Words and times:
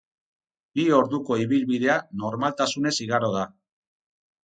Bi 0.79 0.85
orduko 1.01 1.37
ibilbidea 1.45 1.99
normaltasunez 2.25 2.97
igaro 3.09 3.33
da. 3.41 3.49